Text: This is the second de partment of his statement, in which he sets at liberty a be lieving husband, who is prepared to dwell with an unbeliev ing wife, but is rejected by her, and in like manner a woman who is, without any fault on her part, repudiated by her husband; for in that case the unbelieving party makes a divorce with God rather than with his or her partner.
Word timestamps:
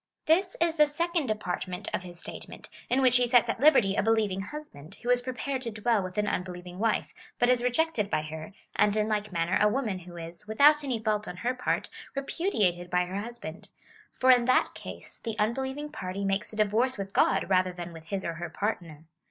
This 0.25 0.57
is 0.59 0.77
the 0.77 0.87
second 0.87 1.27
de 1.27 1.35
partment 1.35 1.87
of 1.93 2.01
his 2.01 2.19
statement, 2.19 2.71
in 2.89 3.03
which 3.03 3.17
he 3.17 3.27
sets 3.27 3.49
at 3.49 3.59
liberty 3.59 3.95
a 3.95 4.01
be 4.01 4.09
lieving 4.09 4.41
husband, 4.45 4.95
who 5.03 5.11
is 5.11 5.21
prepared 5.21 5.61
to 5.61 5.71
dwell 5.71 6.01
with 6.01 6.17
an 6.17 6.25
unbeliev 6.25 6.65
ing 6.65 6.79
wife, 6.79 7.13
but 7.37 7.49
is 7.49 7.63
rejected 7.63 8.09
by 8.09 8.23
her, 8.23 8.51
and 8.75 8.97
in 8.97 9.07
like 9.07 9.31
manner 9.31 9.59
a 9.61 9.67
woman 9.67 9.99
who 9.99 10.17
is, 10.17 10.47
without 10.47 10.83
any 10.83 10.97
fault 10.97 11.27
on 11.27 11.37
her 11.45 11.53
part, 11.53 11.87
repudiated 12.15 12.89
by 12.89 13.05
her 13.05 13.21
husband; 13.21 13.69
for 14.11 14.31
in 14.31 14.45
that 14.45 14.73
case 14.73 15.19
the 15.19 15.37
unbelieving 15.37 15.91
party 15.91 16.25
makes 16.25 16.51
a 16.51 16.55
divorce 16.55 16.97
with 16.97 17.13
God 17.13 17.47
rather 17.47 17.71
than 17.71 17.93
with 17.93 18.07
his 18.07 18.25
or 18.25 18.33
her 18.33 18.49
partner. 18.49 19.03